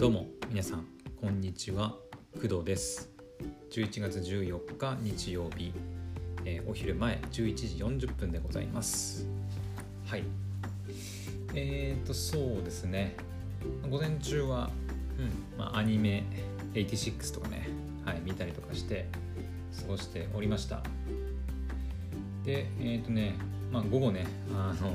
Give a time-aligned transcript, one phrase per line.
[0.00, 0.86] どうも皆さん
[1.20, 1.94] こんにちは。
[2.32, 3.10] 工藤です。
[3.70, 5.74] 11月14日日曜日、
[6.46, 7.54] えーお昼前11
[7.98, 9.28] 時40分でございます。
[10.06, 10.24] はい。
[11.52, 13.14] えーとそうですね。
[13.90, 14.70] 午前中は、
[15.18, 16.24] うんまあ、アニメ
[16.72, 17.68] 86とかね、
[18.06, 19.06] はい、見たりとかして
[19.82, 20.82] 過ごしておりました。
[22.42, 23.34] でえーとね
[23.70, 24.24] まあ午後ね
[24.56, 24.92] あの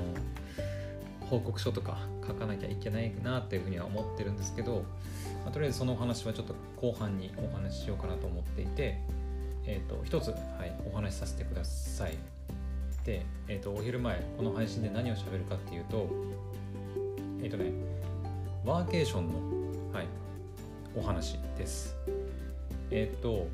[1.30, 4.84] 報告書とか書かなきゃいけないなっていうふうには思ってるんですけど、
[5.43, 8.99] まあとりあえずそのお話はちょっと後半にお話ししようかなと思っていて、
[9.65, 12.17] えー、と一つ、はい、お話しさせてください。
[13.05, 16.09] で、えー、とお昼前この配信で何を喋るかっていうと
[17.43, 17.71] えっ、とね
[18.65, 19.34] ワーケーションの、
[19.93, 20.07] はい、
[20.95, 21.95] お話です。
[22.91, 23.48] えっ、と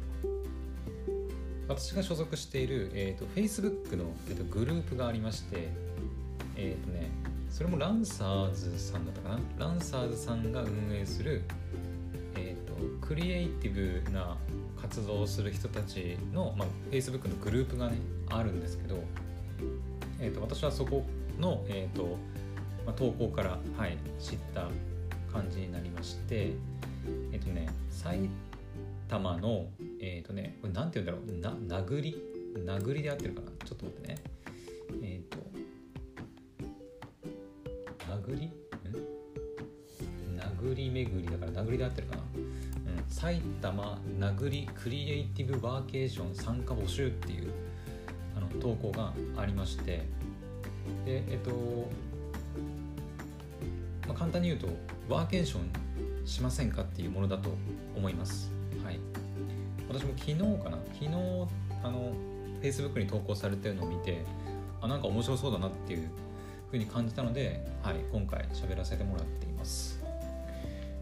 [1.68, 5.70] 私が所属している、えー、と Facebook の、えー、とグループがありまして
[6.58, 7.01] えっ、とね
[7.62, 9.30] それもランサーズさんだったか
[9.60, 9.68] な？
[9.68, 11.44] ランサーズさんが運営する、
[12.36, 12.74] えーと、
[13.06, 14.36] クリエイティブな
[14.82, 18.00] 活動をする人たちの、まあ、Facebook のグループがね
[18.32, 19.04] あるんですけど、
[20.20, 21.06] えーと、私はそこ
[21.40, 22.18] の、えーと
[22.84, 24.68] まあ、投稿から、はい、知った
[25.32, 26.54] 感じになりまして
[27.32, 28.28] えっ、ー、とね埼
[29.08, 29.68] 玉の
[30.00, 31.68] えっ、ー、とねこれなんて言うんだろう？
[31.68, 32.18] な殴り？
[32.66, 33.52] 殴りで合ってるかな？
[33.64, 34.16] ちょっと待ってね。
[35.04, 35.38] えっ、ー、と
[41.72, 47.52] 殴りで合ってるかな、うん、埼玉殴りクリエイティブワーケーション参加募集っていう
[48.36, 50.04] あの投稿がありまして。
[51.06, 51.52] でえっと、
[54.08, 54.68] まあ、簡単に言うと
[55.08, 57.52] ワーケーションしませんかっていうものだと
[57.96, 58.52] 思います。
[58.84, 59.00] はい。
[59.88, 60.78] 私も昨日かな。
[60.94, 61.12] 昨日
[61.84, 62.14] あの
[62.62, 64.24] Facebook に投稿されてるのを見て
[64.82, 66.10] あなんか面白そうだなっていう
[66.70, 70.01] ふうに感じたので、はい、今回喋らせてもらっています。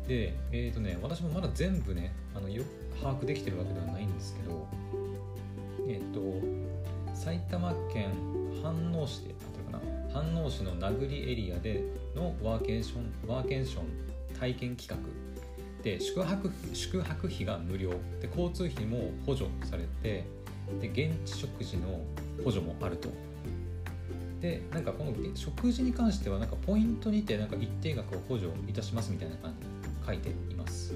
[0.09, 2.63] でえっ、ー、とね私もまだ全部ねあのよ
[2.99, 4.67] 把握できてるわけではないんですけど
[5.87, 8.09] えっ、ー、と埼玉県
[8.61, 11.83] 飯能市であったかな飯能市の名栗エリアで
[12.15, 13.83] のワーケーションワーケーション
[14.39, 20.25] 体験企画で宿泊宿泊費が無料で交通費も補助されて
[20.81, 22.01] で現地食事の
[22.43, 23.09] 補助もあると。
[24.41, 29.58] でなんかこの食事に関してはなんかポイントにてなんか一定額を補助いたしますみたいな感じ
[30.09, 30.93] 書いています。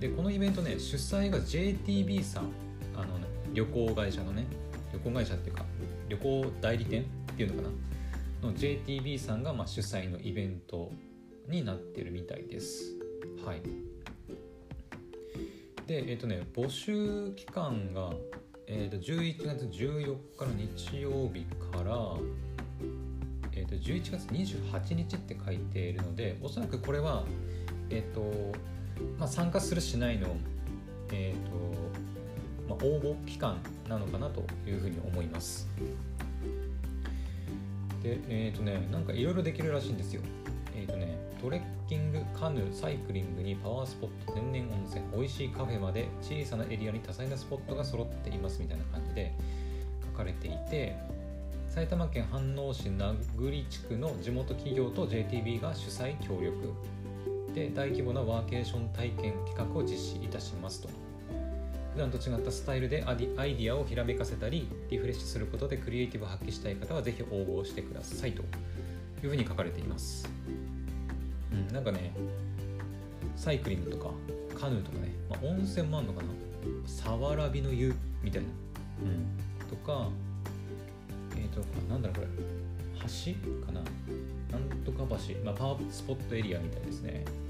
[0.00, 2.50] でこのイベントね主催が JTB さん。
[2.96, 4.44] あの、ね、旅行会社のね
[4.92, 5.64] 旅行会社っていうか
[6.08, 7.04] 旅行代理店っ
[7.36, 7.68] ていうのか
[8.42, 8.48] な。
[8.48, 10.90] の JTB さんがまあ主催のイベント
[11.48, 12.96] になってるみたいです。
[13.44, 13.62] はい。
[15.86, 18.12] でえっ、ー、とね募集期間が
[18.70, 22.16] えー、と11月14日の日曜日から、
[23.52, 27.24] えー、と11月28日って書いているのでおそらくこれは、
[27.90, 28.52] えーと
[29.18, 30.28] まあ、参加するしないの、
[31.12, 35.68] えーとまあ、応募期間なのかなというふうに思います。
[38.02, 40.22] で、えっ、ー、とね、なんかいろいろできるらしいんですよ。
[40.76, 49.32] えっ、ー、とね、トレッキング、カヌー、サイクリングにパワースポット、天然温泉、美味しいカフェまで小さなエリアに多彩なスポットが揃っていますみたいな感じで
[50.12, 50.96] 書かれていて
[51.68, 56.72] 埼玉県飯能市名栗地区の地元企業と JTB が主催協力
[57.58, 60.88] で大規模なワーケーション体験企画を実施いたしますと。
[61.94, 68.42] 普段と違ったスタイルでアイディアをひらめかせたりリフレッシュすることでクリエイティブを発揮したい方はぜひ応募してくださいと。
[69.22, 70.28] いうふうに書かれています。
[71.52, 72.12] うん、なんかね
[73.36, 74.10] サイクリングとか
[74.54, 76.28] カヌーとかね、まあ、温泉もあんのかな。
[76.86, 78.48] さわらびの湯みたいな、
[79.02, 80.08] うん、とか
[81.36, 82.28] えっ、ー、となんだろうこれ。
[83.00, 83.32] 橋
[83.66, 83.80] かな。
[84.50, 84.98] なんとか
[85.28, 87.24] 橋、まあ、パワースポットエリアみたいですね。
[87.26, 87.47] あ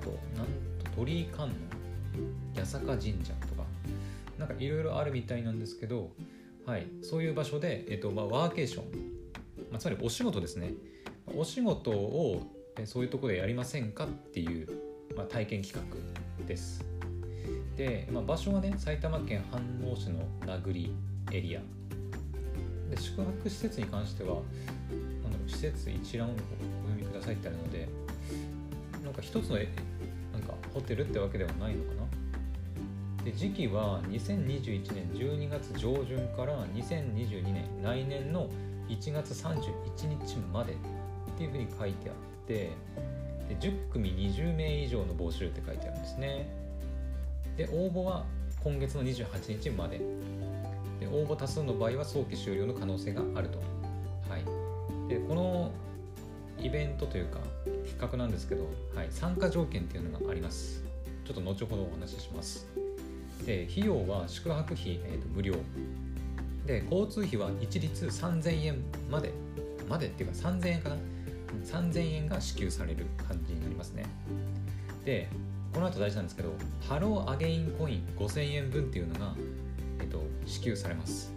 [0.00, 1.52] となんと鳥居観音
[2.54, 3.64] 八坂神社とか
[4.38, 6.10] なんかいろいろあるみたいなんですけど
[6.66, 8.84] はいそういう場所で、えっ、とまあ、ワーケーション、
[9.70, 10.72] まあ、つまりお仕事ですね
[11.36, 12.42] お仕事を
[12.84, 14.68] そういうところでやりませんかっていう、
[15.16, 16.84] まあ、体験企画です。
[17.76, 20.92] で、まあ、場所はね埼玉県飯能市の名栗
[21.32, 21.60] エリア
[22.90, 24.34] で宿泊施設に関しては
[25.22, 27.88] なんだろう施設一覧をお読みくださいってあるので
[29.18, 29.66] か一つのなん
[30.42, 33.24] かホテルってわけではないのかな？
[33.24, 38.48] で時期は2021年12月上旬から2022年来年の
[38.88, 40.76] 1月31日までっ
[41.36, 42.16] ていうふうに書いてあっ
[42.46, 42.70] て
[43.48, 46.48] で10組20名以上の募集って書いてあるんですね。
[47.56, 48.24] で応募は
[48.62, 50.00] 今月の28日まで。
[51.00, 53.58] で応募多数の場合は早期終了の可能性があると、
[54.28, 54.44] はい、
[55.08, 55.70] でこの
[56.60, 57.38] イベントというか
[57.98, 60.84] 企画なんですけど、はい、参加条件っていうのがあります。
[61.24, 62.68] ちょっと後ほどお話しします。
[63.44, 65.54] で費用は宿泊費、えー、と無料。
[66.64, 68.76] で交通費は一律3000円
[69.10, 69.32] まで。
[69.88, 70.96] までっていうか3000円かな。
[71.64, 74.06] 3000円が支給される感じになりますね。
[75.04, 75.28] で
[75.74, 76.52] この後大事なんですけど
[76.88, 79.34] ハローアゲインコイン5000円分っていうのが、
[80.00, 81.32] えっと、支給されます。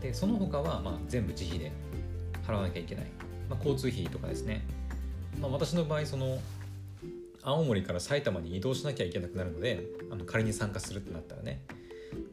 [0.00, 1.70] でその他はまあ全部自費で
[2.46, 3.04] 払わなきゃいけない、
[3.50, 4.64] まあ、交通費とかですね、
[5.40, 6.38] まあ、私の場合その
[7.42, 11.62] 青森から埼玉に移動しなきゃいけなくなるのであの仮に参加するってなったらね。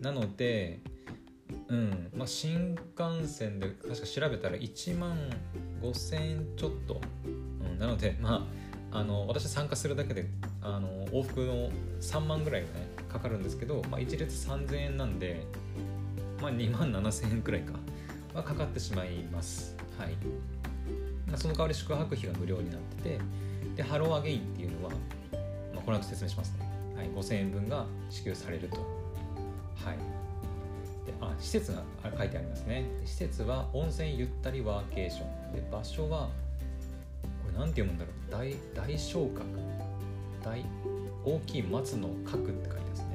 [0.02, 0.80] なので
[1.68, 5.18] うんまあ、新幹線で確か調べたら1万
[5.82, 8.48] 5000円ちょっと、うん、なのでま
[8.92, 10.28] ああの私参加するだけで
[10.62, 11.70] あの往復の
[12.02, 15.46] 3万ぐらいがねかかるんですけど、まあ、1列3000円なんで、
[16.42, 17.74] まあ、2万7000円くらいか。
[18.34, 19.78] はかかってしまいます。
[19.98, 20.18] はい。
[21.36, 23.20] その代わり宿泊費が無料になってて
[23.76, 24.92] でハローアゲインっていうのは、
[25.74, 28.78] まあ、この後説明しますね、はい、5000円分が支給されると。
[28.78, 29.98] はい。
[31.06, 31.84] であ施設が
[32.18, 32.86] 書いてありますね。
[33.06, 35.54] 施設は温泉ゆったりワーケーション。
[35.54, 36.30] で場所は
[37.44, 38.32] これ何て読むんだろう。
[38.32, 39.46] 大大小角
[40.44, 40.64] 大
[41.26, 43.06] 大きい松の角って書いてますね。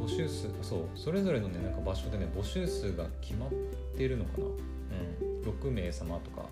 [0.00, 3.50] 募集数そうそれぞれのねなんか場所でね募集数が決まっ
[3.96, 4.44] てるのかな。
[4.44, 5.50] うん。
[5.50, 6.46] 6名様とか。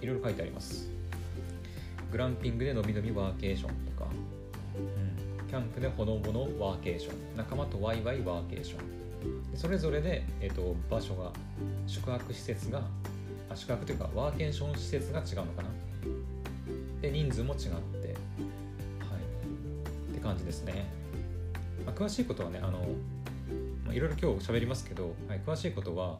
[0.00, 0.90] いろいろ書いてあります。
[2.10, 4.10] グランピングでのびのびワーケーションとか、
[4.76, 7.36] うん、キャンプでほのぼのワーケーション。
[7.36, 9.00] 仲間とワイワイワーケーション。
[9.54, 11.30] それぞれで、えーと、場所が
[11.86, 12.82] 宿泊施設が
[13.50, 15.68] あ宿泊というかワーケーション施設が違うのかな。
[17.02, 18.14] で人数も違ってはい。
[20.12, 20.86] って感じですね、
[21.84, 22.78] まあ、詳しいことはねあの、
[23.84, 26.18] まあ、いろいろ今日喋りますけど、はい、詳しいことは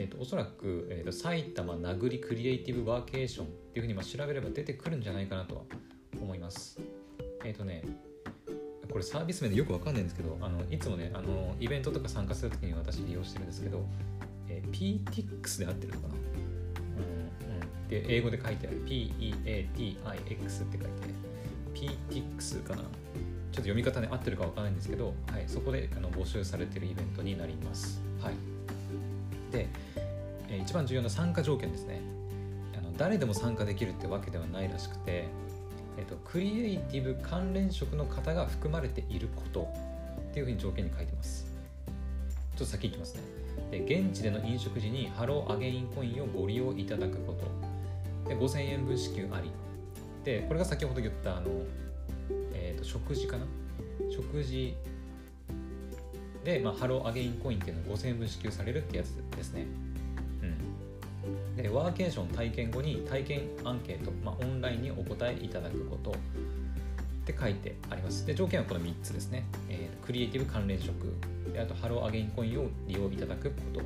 [0.00, 5.62] えーと、おそらく、えーと、埼玉殴りクリエイティブワーケーションっていうふうにまあ調べれば出てくるんじゃないかなとは
[6.18, 6.80] 思います。
[7.44, 7.82] えっ、ー、とね、
[8.90, 13.84] これサービス名でよくわかんないんですけどあのいつもねあのイベントとか参加するときに私利用してるんですけど、
[14.48, 16.18] えー、PTX で合ってるのかな、う
[17.84, 22.82] ん、で英語で書いてある PEATIX って書いて PTX かな？
[22.82, 28.00] ちょっと読み方ね合ってるかわかんないんですけど、はい、そこであの募集されてるイベントになります。
[28.20, 28.34] はい、
[29.52, 29.68] で、
[30.58, 32.00] 一番重要な参加条件ですね
[32.78, 35.28] あの誰でも参加できるってわけではないらしくて
[36.00, 39.68] えっと、クリエイティブ関連職の方が含まれていること
[40.30, 41.44] っていうふうに条件に書いてます。
[41.86, 41.92] ちょ
[42.56, 43.20] っと先行きますね。
[43.70, 48.28] で現地での飲食時にハローアゲインコインをご利用いただくこと。
[48.28, 49.50] で5000円分支給あり。
[50.24, 51.50] で、これが先ほど言ったあの、
[52.54, 53.44] えー、と食事かな？
[54.10, 54.74] 食事
[56.44, 59.66] で、まあ、ハローアゲインコインっていうのが5000円分支給されるってやつですね。
[61.56, 66.14] でワーケーション体験後に体験アンケート、まあ、オンラインにお答えいただくことっ
[67.24, 68.26] て書いてあります。
[68.26, 71.14] で条件はこの3つですね、えー、クリエイティブ関連職。
[71.52, 73.80] であとハローアゲインコインを利用いただくこと。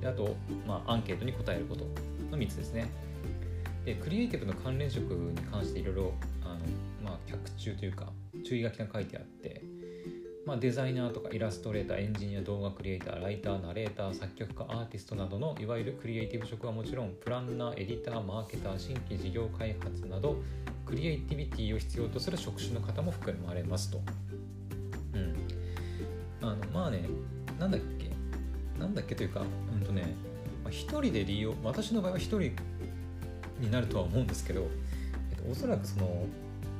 [0.00, 0.34] であと、
[0.66, 1.86] まあ、アンケートに答えること。
[2.32, 2.88] の3つですね。
[3.84, 6.12] でクリエイティブの関連職に関していろいろ
[6.44, 6.60] あの、
[7.04, 8.12] まあ、脚注というか
[8.44, 9.61] 注意書きが書いてあって
[10.44, 20.42] まあ、デザイナーとかイラストレーターエンジニア動画クリエイターライターナレーター作曲家アーティストなどのいわゆるクリエイティブ職はもちろんプランナーエディターマーケター新規事業開発など
[20.84, 24.00] クリエイティビティを必要とする職種の方も含まれますと。
[25.14, 25.34] うん。
[26.42, 27.08] あのまあね
[27.60, 28.10] なんだっけ？
[28.80, 29.14] なんだっけ？
[29.14, 30.12] というかうんとね
[30.70, 32.52] 一人で利用私の場合は一人
[33.60, 34.68] になるとは思うんですけど、
[35.30, 36.26] えっと、おそらくその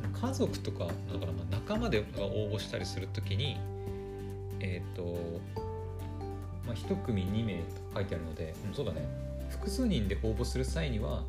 [0.09, 3.59] 家族とかだからまあ仲間で応募したりするときに
[4.61, 5.17] えっ、ー、と、
[6.67, 7.63] まあ、1組2名と
[7.95, 9.07] 書いてあるので、うん、そうだね。
[9.51, 11.23] 複数人で応募する際には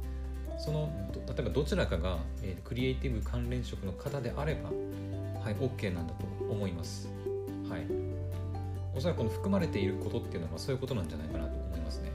[0.58, 4.70] その例えばどちらかが、えー、クリエイティブ関連職の方であれば
[5.42, 7.10] はい OK なんだと思います。
[7.70, 8.14] はい。
[8.96, 12.12] おそらくこの含まれていることっていうのはそういうことなんじゃないかなと思いますね。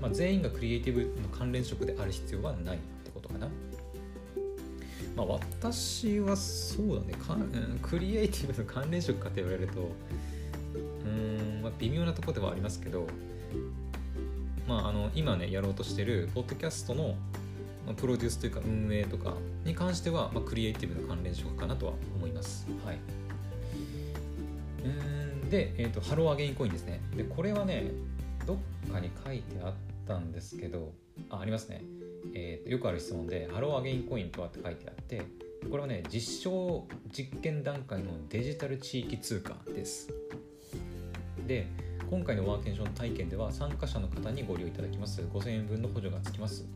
[0.00, 3.48] まあ、全員がクリエイティブの関連職である必要はないってことかな。
[5.16, 9.90] まあ、私はそうだねか、うん、クリエイティブの関連職かって言われると
[11.04, 13.06] うん、まあ、微妙なところではありますけど、
[14.66, 17.14] まあ、あの今ねやろうとしてるポッドキャストの
[17.96, 22.66] プロデュースというか運営とかに関しては、まあ、クリエイティブの関連職かなとは思います。
[22.84, 22.98] はい、
[24.84, 27.00] うんで、えーと、ハローアゲインコインですね。
[27.16, 27.90] でこれはね
[28.46, 29.72] どっかに書いてあっ
[30.06, 30.92] たんですけど
[31.28, 31.82] あありますね。
[32.34, 35.22] えー、よくある質問で「ハローアゲインコインとは?」って書いてあって
[35.68, 40.12] これはね実証実験段階のデジタル地域通貨です。
[41.46, 41.66] で
[42.10, 45.22] 今回のワーケーション体験では参加者の方にご利用いただきます。
[45.22, 46.66] 5000円分の補助がつきます。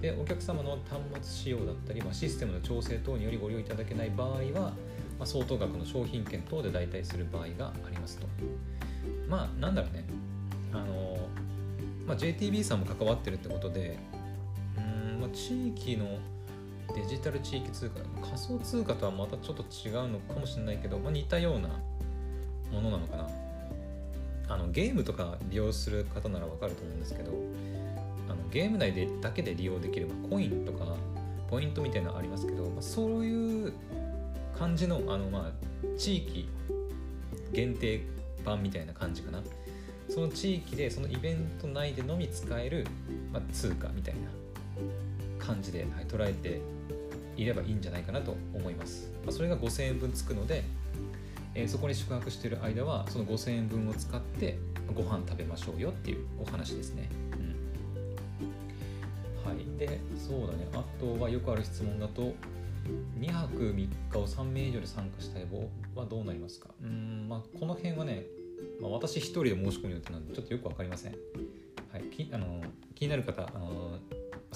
[0.00, 4.72] でお客様の端末使用だったり、まあ、システムの調整等によりご利用いただけない場合は、
[5.18, 8.26] まあ、相当額の商品券等で代替する場合がありますと。
[9.28, 10.04] まあなんだろうね。
[10.72, 11.18] あの、
[12.06, 13.98] まあ、JTB さんも関わってるってことで、
[15.36, 16.18] 地域の
[16.94, 21.68] デジタル地域通貨仮想通貨とはまたちょっと違うのかもしれないけど、まあ、似たような
[22.72, 23.28] ものなのかな。
[24.48, 27.32] あのゲームとか利用する方ならわかると思うんですけど
[28.28, 30.86] あのゲーム内でだけで利用できる、まあ、コインとか
[31.50, 33.72] ポイントみたいなのありますけど、まあ、そういう
[34.56, 36.48] 感じのあの、まあ、地域
[37.52, 38.02] 限定
[38.44, 39.42] 版みたいな感じかな。
[40.08, 42.86] その地域でそのイベント内でのみ使える、
[43.32, 44.20] まあ、通貨みたいな
[45.46, 46.60] 感じで、はい、捉えて
[47.36, 50.64] いればいいんじゃないかなと思います、まあ、それが5000円分つくので
[51.58, 54.58] えー、そこに宿泊している間はその5000円分を使って
[54.94, 57.08] ご飯食べましょうよっていうお話ですね。
[59.44, 60.68] うん、はい、でそうだね。
[60.74, 62.34] あとはよくある質問だと
[63.18, 63.88] 2泊3日
[64.18, 65.46] を3名以上で参加したい
[65.94, 66.68] はどうなりますか？
[66.82, 68.26] うんまあこの辺はね、
[68.78, 71.16] まあ、私1人で申し込む予定なんでちょっとよく分かりません。
[71.90, 72.62] はい、きあの
[72.94, 73.98] 気になる方あの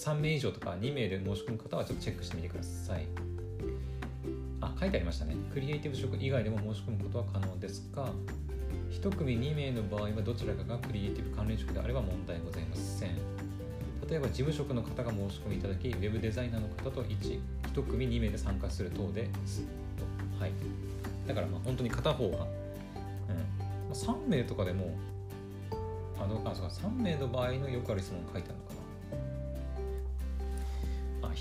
[0.00, 3.06] 3名以上とか2名で申し込む方はちょっとチェックしてみてください。
[4.62, 5.36] あ書いてありましたね。
[5.52, 8.10] クリエイティブ職以外でも申し込むことは可能ですが
[8.90, 13.10] 1組2名の場合はどちらかがクリエイティブ関連職であれば問題ございません。
[14.08, 17.38] 例えば事務職の方が申し込みいただきウェブデザイナーの方と 1,
[17.74, 19.62] 1組2名で参加する等です
[20.40, 20.52] はい。
[21.28, 22.46] だからまあ本当に片方は、
[23.28, 24.96] うん、3名とかでも
[26.18, 26.72] あのあそうか。
[26.72, 28.59] 3名の場合のよくある質問書いてある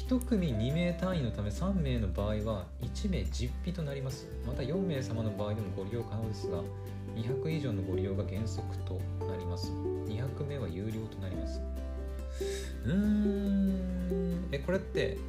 [0.10, 4.26] 1組2名単位のため3名の場合は1名実費となります。
[4.48, 6.64] また4名様の場合でもご利用可能ですが
[7.16, 9.72] 200以上のご利用が原則となります。
[10.08, 11.62] 200名は有料となります。
[12.86, 14.48] うーん。
[14.52, 15.20] えこれって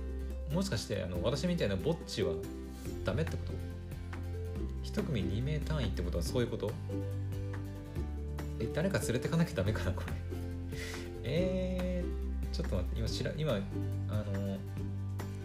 [0.50, 2.32] もしかしてあの私みたいなぼっちは
[3.04, 3.52] ダメってこと
[4.90, 6.72] ？1組2名単位ってことはそういうこと？
[8.60, 10.12] え誰か連れてかなきゃダメかなこれ。
[11.22, 11.89] えー、
[12.60, 13.56] ちょっと待って今知ら今あ
[14.36, 14.58] の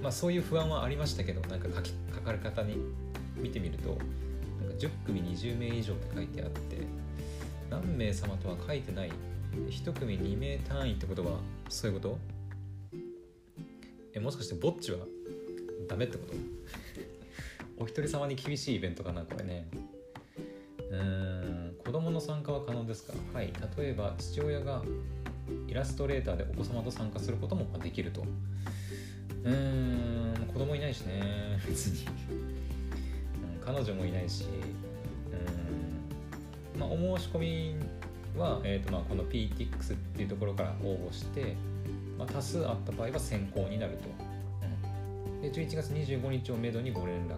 [0.03, 2.77] まあそういう不安はありましたけどなんか書き書かれ方に
[3.37, 4.03] 見てみるとなんか
[4.77, 6.77] 10組20名以上って書いてあって
[7.69, 9.11] 何名様とは書いてない
[9.69, 12.17] 1組2名単位ってことはそういうこと？
[14.13, 14.99] えもしかしてぼっちは
[15.87, 16.33] ダメってこと？
[17.77, 19.67] お一人様に厳しいイベントかなこれね。
[20.91, 23.13] うーん子供の参加は可能ですか？
[23.33, 24.83] はい例えば父親が
[25.67, 28.23] イラストレーターでお子様と参加することもできると。
[29.43, 34.45] うーん子供いないしね別に、うん、彼女もいないし
[36.75, 37.75] うんまあお申し込み
[38.39, 41.55] は、えーとまあ、この PTX っていうところから応募して、
[42.17, 44.09] まあ、多数あった場合は先行になると、
[45.33, 47.35] うん、で11月25日をめどにご連絡。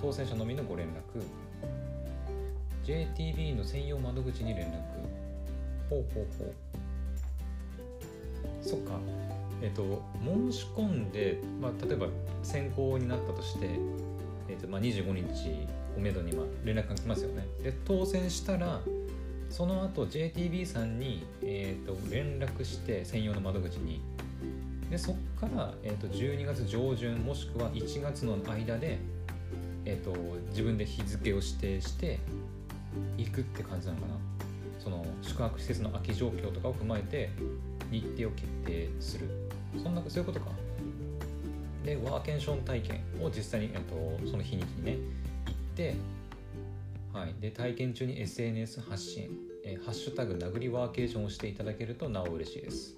[0.00, 1.22] 当選者のみのご連絡。
[2.84, 4.91] JTB の専用窓口に連絡。
[5.92, 6.54] ほうほうほう。
[8.66, 8.98] そっか。
[9.60, 12.06] えっ、ー、と申し込んで、まあ、例えば
[12.42, 13.66] 選考になったとして、
[14.48, 17.46] えーとまあ、25日をめどにま連絡が来ますよね。
[17.62, 18.80] で当選したら
[19.50, 24.00] その後 JTB さんに、えーと、連絡して専用の窓口に。
[24.90, 28.98] でそこから、えーと、12月上旬もしくは1月の間で、
[29.84, 30.12] えーと
[30.50, 32.18] 自分で日付を指定して
[33.16, 34.51] 行くって感じなのかな。
[34.82, 37.30] その宿泊施設の空き状況とかを踏まえて
[37.90, 39.28] 日程を決定する。
[39.82, 40.46] そんなそういうことか。
[41.84, 45.96] でワーケーション体験を実際に、えっと、その日にちにね行って
[47.12, 49.28] はい、で体験中に SNS 発信、
[49.64, 52.94] え、ハッシュタグ殴りワーケーションをしていただけるとなお嬉しいです。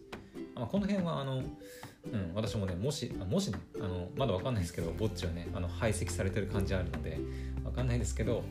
[0.54, 7.18] あ、この辺はあの、うん、私もね、もし、もしね、あのまだわかんないですけど、ぼっちはね、あの排斥されてる感じあるので、
[7.64, 8.44] わかんないですけど、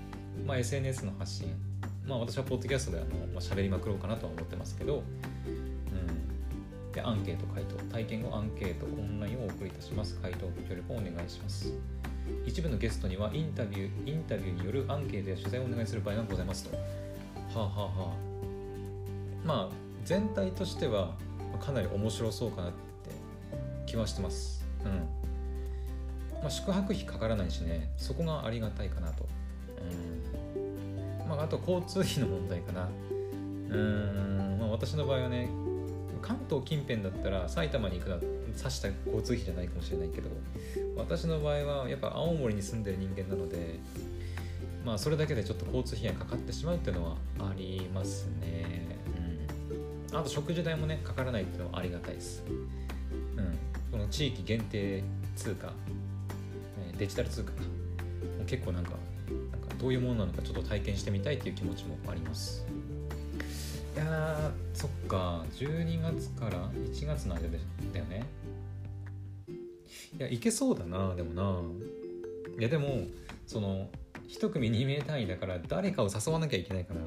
[0.46, 1.56] まあ、SNS の発信、
[2.08, 5.04] まあ私はポッドキャストであの、まあ、喋りまくろうかなとは思ってますけど、
[5.46, 10.20] うん、でアンケート回答、体験後アンケート、オンラインをお送りいたします。
[10.22, 11.74] 回答ご協力をお願いします。
[12.46, 16.76] 一部のゲストにはインタビューインタビューによるアンケートや取材をお願いする場合がございますと。
[16.78, 16.84] は
[17.56, 18.14] あはあはあ。
[19.46, 21.16] まあ全体としては
[21.60, 22.78] かなり面白そうかなって
[23.86, 24.66] 気はしてます。
[24.86, 24.92] うん。
[26.42, 29.26] まあ、宿泊費かからないしね、そこがありがたいかなと。
[29.82, 30.13] うん。
[31.36, 32.90] まあ、あと交通費の問題かな。
[33.70, 35.50] うん、まあ、私の場合はね、
[36.22, 38.18] 関東近辺だったら埼玉に行くな
[38.58, 40.30] 刺した交通費じゃないかもしれないけど
[40.96, 43.80] 私の場合はやっぱ青森に住んでる人間なので
[44.86, 48.98] まあそれだけでちょっと交通費がかかってしまうっていうのはありますね、
[50.12, 52.44] うん、あと食事代もねかからないっていうのはありがたいです。
[52.48, 53.58] うん。
[53.92, 55.04] この地域限定
[55.36, 55.72] 通貨
[56.98, 57.58] デジタル通貨か。
[58.46, 58.92] 結構なんか
[59.84, 62.66] どういうものなのかちょっと体験してみたいっていう気持ちもあります。
[63.94, 65.44] いやそっか。
[65.56, 67.60] 12月から1月の間で
[67.92, 68.26] だよね。
[69.50, 71.60] いやいけそうだなでもな。
[72.58, 73.08] いやでも
[73.46, 73.90] その
[74.30, 77.02] 1組2名単位だから誰かを誘わなきゃいけないから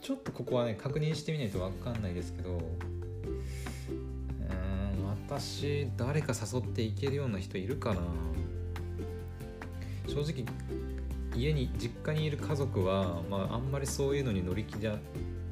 [0.00, 2.60] ちょっとここはね確認してみないと分かんないですけどうん
[5.28, 8.00] 私誰か誘っていけるような人いるかな。
[10.08, 10.46] 正直
[11.38, 14.96] 家に実家にいる家族は、まあ、あんまりそういうのに乗り気じゃ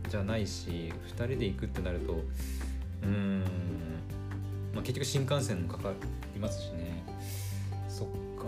[0.08, 2.22] じゃないし2人で行くってなると
[3.02, 3.42] うん、
[4.74, 5.92] まあ、結局新幹線もかか
[6.34, 7.04] りますしね。
[7.88, 8.46] そっか。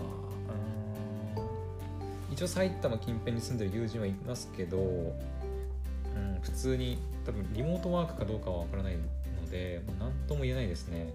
[2.31, 11.13] 一応埼玉近辺に住んでる友人はいますけど、うん、普通に多分リモートワークかどうかは分からないので、まあ、とも言えないですね。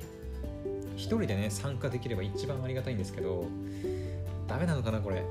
[0.97, 3.47] 一人でね参加できれば一番ありがたいんですけど
[4.47, 5.25] ダメなのかなこれ。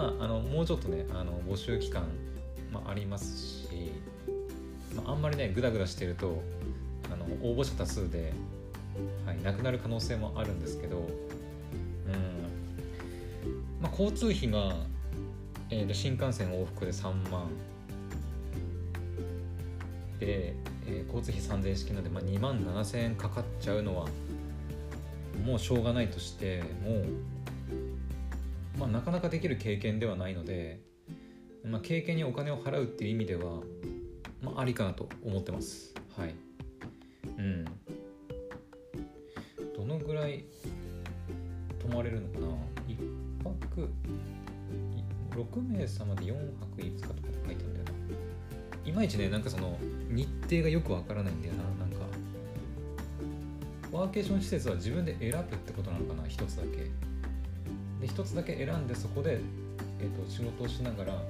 [0.00, 2.04] まああのもうちょっとねあの募集期間、
[2.72, 3.92] まあ、ありますし、
[4.96, 6.42] まあ、あんまりねグダグダしてると
[7.12, 8.32] あの応募者多数で、
[9.26, 11.04] はい、なくなる可能性もあるんですけど、うん。
[13.82, 14.74] まあ、交通費が、
[15.68, 17.48] えー、新幹線往復で3万
[20.18, 20.54] で、
[20.86, 24.06] えー、交通費3000円式なので、まあ、2万7000円かかっちゃうのは
[25.44, 27.04] もうしょうがないとしてもう、
[28.80, 30.80] まあ、なかなかできる経験ではないので、
[31.62, 33.60] まあ、経験にお金を払うっていう意味では、
[34.40, 35.94] まあ、ありかなと思ってます。
[36.16, 36.34] はい。
[37.36, 37.66] うん。
[39.76, 40.46] どのぐらい
[41.78, 42.46] 泊まれるのかな
[42.88, 42.96] ？1
[43.42, 43.90] 泊
[45.32, 47.84] 6名様で4泊5日とかって書いてあるんだよ
[48.84, 48.88] な。
[48.88, 49.76] いまいちねなんかその
[50.08, 51.64] 日程がよくわからないんだよな。
[51.84, 52.06] なんか
[53.92, 56.26] ワーケーション施設は自分で選ぶってことなのかな？
[56.26, 56.90] 一つだけ。
[58.00, 59.40] で一つだけ選んでそこで、
[60.00, 61.22] えーと、仕事をしながら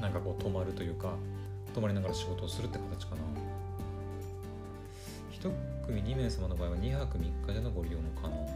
[0.00, 1.14] なんかこう泊まるというか
[1.74, 3.22] 泊まりながら仕事をするって形かな。
[5.30, 5.50] 一
[5.86, 8.48] 組2名様の場合は2泊3日でのご利用も可能。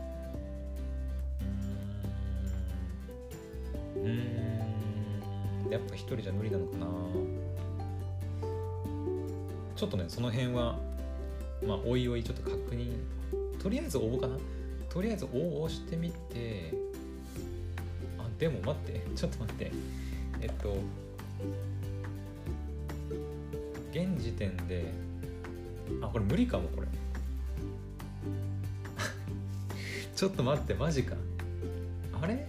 [3.96, 4.10] うん。
[5.64, 5.70] うん。
[5.70, 6.86] やっぱ一人じゃ無理なのかな。
[9.74, 10.78] ちょっとねその辺は
[11.66, 12.92] まあおいおいちょっと確認。
[13.60, 14.36] とりあえず応募かな。
[14.88, 16.85] とりあえず応募してみて
[18.38, 19.70] でも待ってちょっと待って。
[20.40, 20.78] えっと
[23.92, 24.92] 現時点で
[26.02, 26.88] あこれ無理かもこれ。
[30.14, 31.16] ちょっと待ってマジか。
[32.20, 32.46] あれ？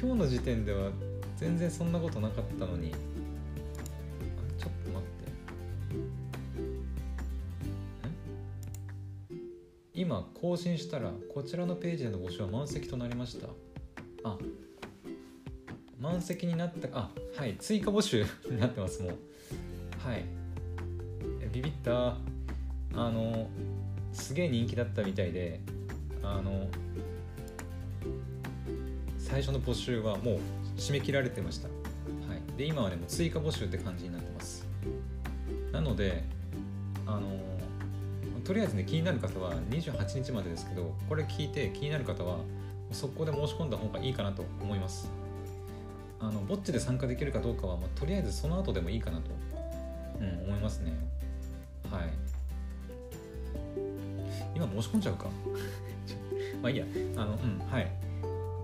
[0.00, 0.92] 今日の時点では
[1.36, 2.92] 全然そんなことなかったのに。
[2.92, 3.00] ちょっ
[4.84, 5.16] と待って。
[9.94, 13.48] 今更新したらこちらのページでの募集は満席となりました。
[14.22, 14.38] あ
[16.08, 19.12] 満席になったあはい追加募集 になってますもう。
[19.98, 20.24] はい。
[21.52, 22.16] ビビった。
[22.94, 23.48] あの
[24.12, 25.60] すげえ人気だったみたいで
[26.22, 26.66] あの
[29.18, 30.38] 最初の募集はもう
[30.78, 31.74] 締め切られてました、は
[32.34, 34.66] い、で今はねもう追加募集って感じになってます。
[35.70, 36.24] なので
[37.06, 37.38] あの
[38.42, 42.38] とりあえずね気になる方は28日までですけどこれ聞いて気になる方は
[42.90, 45.27] 速攻で申し込んだ方がいいかなと思います。
[46.20, 49.30] あのぼっちで参加できるかどうかは、まあ、とりあえずその後でもいいかなと、
[50.20, 50.92] うん、思いますね。
[51.90, 52.10] はい。
[54.54, 55.26] 今申し込んじゃうか。
[56.60, 56.84] まあいいや。
[57.16, 57.90] あのうんはい。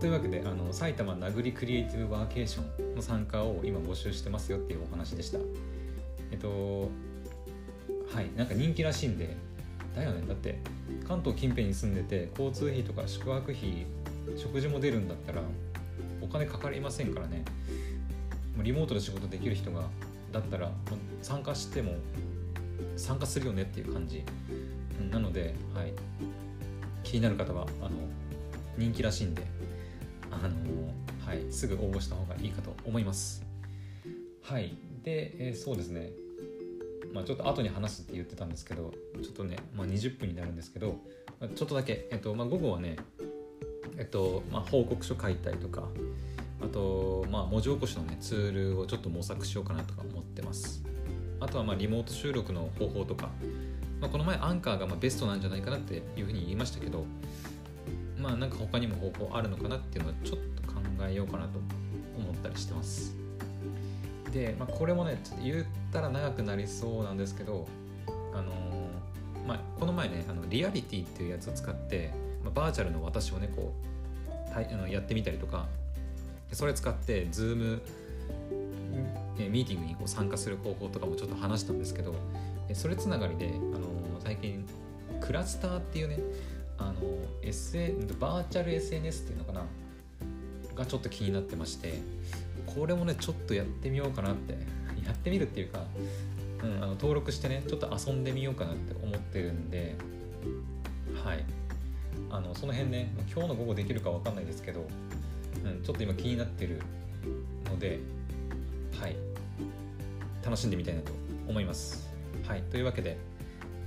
[0.01, 5.39] というわけであの埼玉殴りクリエイティブワーケーションの参加を今募集してますよっていうお話でした。
[6.31, 6.91] えっと
[8.13, 8.31] はい。
[8.37, 9.37] なんか人気らしいんで
[9.95, 10.27] だよね。
[10.27, 10.59] だって
[11.07, 13.87] 関東近辺に住んでて交通費とか宿泊費
[14.37, 15.43] 食事も出るんだったら
[16.25, 17.45] お金かかりませんからね。
[18.63, 19.83] リモートで仕事できる人が
[20.33, 20.71] だったら
[21.21, 21.93] 参加しても
[22.97, 24.25] 参加するよねっていう感じ。
[25.11, 25.93] なので、はい、
[27.03, 27.91] 気になる方はあの
[28.79, 29.43] 人気らしいんで
[30.31, 30.49] あの、
[31.27, 33.45] はい、すぐ応募した方がいいかと思います。
[34.43, 34.77] はい。
[35.03, 36.11] で、えー、そうですね。
[37.13, 40.99] まあ、ちょっと後に話すって言ってたんですけどちょっとね、まあ、20分になるんですけど
[41.55, 42.97] ちょっとだけ、えっとまあ、午後はね、
[43.97, 45.85] えっとまあ、報告書書いたりとか
[46.61, 50.83] あと、まあ、文字起こしの、ね、ツールをちょっと模索しようかなとか思ってます。
[51.41, 53.29] あとはまあリモート収録の方法とか、
[54.01, 57.05] まあ、この前アンカーがまあベストなんじゃないかなっていうふうに言いましたけど
[58.19, 61.59] まあなんか他にも方法あるのかなっていうのをちょっと考えようかなと
[62.19, 63.15] 思ったりしてます。
[64.33, 67.67] で、まあ、これもねちょっと言ったら長くなりそうなんですけど
[68.33, 72.13] あのー、まあ、この前ねあのリアリティっていうやつを使って、
[72.45, 73.73] まあ、バーチャルの私をねこ
[74.51, 75.67] うはいあのやってみたりとか
[76.53, 77.81] それ使って Zoom
[79.37, 82.15] ミーティングにこう参加する方法とかもちょっと話したんですけど
[82.73, 83.89] それつながりで、あの
[84.21, 84.67] 最近
[85.21, 86.19] クラスターっていうね
[86.79, 86.95] あの
[87.43, 89.65] SN バーチャル SNS っていうのかな
[90.75, 92.01] がちょっと気になってまして
[92.67, 94.55] これもねちょっとやってみようかなって
[95.05, 95.85] やってみるっていうか、
[96.63, 99.97] うん、あの登録してねちょっと遊んでみようかなって思ってるんで
[101.25, 101.45] はい。
[102.35, 104.85] あのその辺ね今日の午後できるか分かんないですけど、
[105.65, 106.81] うん、ちょっと今気になってる
[107.67, 108.01] ので
[109.01, 109.17] はい。
[110.45, 111.13] 楽しんでみたいなと
[111.49, 112.13] 思います。
[112.47, 112.63] はい。
[112.63, 113.19] というわけで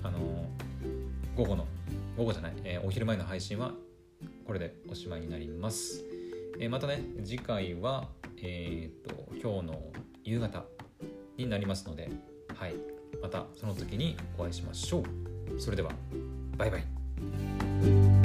[0.01, 0.19] あの
[1.35, 1.67] 午後の
[2.15, 3.73] 午後じゃない、えー、お昼前の配信は
[4.45, 6.05] これでおしまいになります、
[6.57, 8.07] えー、またね次回は
[8.41, 9.81] えっ、と今日の
[10.23, 10.63] 夕方
[11.35, 12.09] になりますので
[12.55, 12.75] はい。
[13.21, 15.59] またその時にお会いしましょう。
[15.59, 15.91] それでは
[16.57, 18.16] バイバイ。